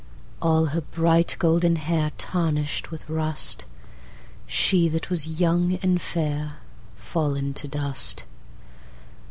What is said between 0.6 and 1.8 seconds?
her bright golden